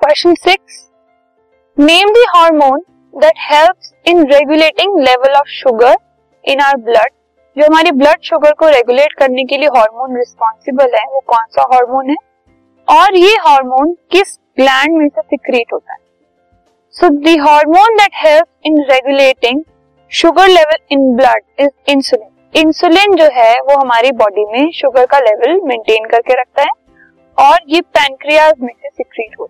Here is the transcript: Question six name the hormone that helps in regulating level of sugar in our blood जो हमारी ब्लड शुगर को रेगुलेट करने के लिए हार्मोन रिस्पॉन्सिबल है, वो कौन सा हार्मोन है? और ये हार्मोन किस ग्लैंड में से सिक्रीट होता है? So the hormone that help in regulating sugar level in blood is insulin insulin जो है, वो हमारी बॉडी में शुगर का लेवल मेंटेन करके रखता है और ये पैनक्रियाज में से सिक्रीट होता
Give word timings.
Question 0.00 0.34
six 0.34 0.76
name 1.78 2.08
the 2.08 2.24
hormone 2.28 2.82
that 3.14 3.32
helps 3.38 3.92
in 4.06 4.22
regulating 4.26 4.98
level 4.98 5.32
of 5.32 5.48
sugar 5.48 5.96
in 6.44 6.60
our 6.60 6.76
blood 6.76 7.12
जो 7.56 7.66
हमारी 7.66 7.90
ब्लड 7.92 8.22
शुगर 8.22 8.52
को 8.52 8.68
रेगुलेट 8.68 9.12
करने 9.12 9.44
के 9.44 9.56
लिए 9.56 9.68
हार्मोन 9.68 10.16
रिस्पॉन्सिबल 10.16 10.94
है, 10.94 11.04
वो 11.04 11.20
कौन 11.26 11.44
सा 11.50 11.62
हार्मोन 11.74 12.10
है? 12.10 12.16
और 12.88 13.16
ये 13.16 13.34
हार्मोन 13.36 13.92
किस 14.10 14.38
ग्लैंड 14.56 14.96
में 14.98 15.08
से 15.08 15.20
सिक्रीट 15.20 15.72
होता 15.72 15.92
है? 15.92 15.98
So 16.94 17.08
the 17.08 17.36
hormone 17.40 17.96
that 17.96 18.10
help 18.14 18.46
in 18.66 18.82
regulating 18.82 19.62
sugar 20.12 20.48
level 20.48 20.76
in 20.92 21.16
blood 21.16 21.42
is 21.60 21.70
insulin 21.88 22.60
insulin 22.60 23.16
जो 23.16 23.28
है, 23.32 23.54
वो 23.54 23.80
हमारी 23.80 24.12
बॉडी 24.12 24.44
में 24.44 24.70
शुगर 24.72 25.06
का 25.06 25.18
लेवल 25.18 25.60
मेंटेन 25.64 26.08
करके 26.08 26.40
रखता 26.40 26.62
है 26.62 26.78
और 27.38 27.58
ये 27.68 27.80
पैनक्रियाज 27.80 28.54
में 28.60 28.72
से 28.82 28.88
सिक्रीट 28.88 29.30
होता 29.40 29.49